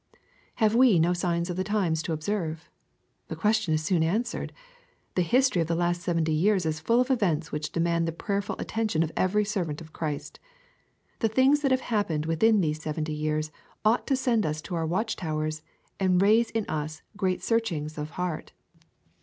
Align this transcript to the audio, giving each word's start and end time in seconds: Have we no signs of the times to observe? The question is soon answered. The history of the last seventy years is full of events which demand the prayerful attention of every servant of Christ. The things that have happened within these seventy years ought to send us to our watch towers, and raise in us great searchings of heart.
Have 0.55 0.73
we 0.73 0.97
no 0.97 1.13
signs 1.13 1.51
of 1.51 1.57
the 1.57 1.63
times 1.63 2.01
to 2.01 2.11
observe? 2.11 2.71
The 3.27 3.35
question 3.35 3.71
is 3.75 3.83
soon 3.83 4.01
answered. 4.01 4.51
The 5.13 5.21
history 5.21 5.61
of 5.61 5.67
the 5.67 5.75
last 5.75 6.01
seventy 6.01 6.33
years 6.33 6.65
is 6.65 6.79
full 6.79 6.99
of 6.99 7.11
events 7.11 7.51
which 7.51 7.71
demand 7.71 8.07
the 8.07 8.11
prayerful 8.11 8.55
attention 8.57 9.03
of 9.03 9.11
every 9.15 9.45
servant 9.45 9.79
of 9.79 9.93
Christ. 9.93 10.39
The 11.19 11.29
things 11.29 11.59
that 11.61 11.69
have 11.69 11.81
happened 11.81 12.25
within 12.25 12.61
these 12.61 12.81
seventy 12.81 13.13
years 13.13 13.51
ought 13.85 14.07
to 14.07 14.15
send 14.15 14.43
us 14.43 14.59
to 14.63 14.73
our 14.73 14.87
watch 14.87 15.15
towers, 15.17 15.61
and 15.99 16.19
raise 16.19 16.49
in 16.49 16.67
us 16.67 17.03
great 17.15 17.43
searchings 17.43 17.95
of 17.95 18.09
heart. 18.17 18.53